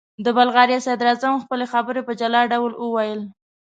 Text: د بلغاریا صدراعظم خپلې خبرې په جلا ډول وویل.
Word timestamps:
د 0.25 0.27
بلغاریا 0.37 0.79
صدراعظم 0.87 1.33
خپلې 1.43 1.65
خبرې 1.73 2.01
په 2.07 2.13
جلا 2.19 2.41
ډول 2.51 2.71
وویل. 2.77 3.21